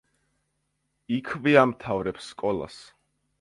იქვე 1.17 1.53
ამთავრებს 1.65 2.31
სკოლას. 2.33 2.81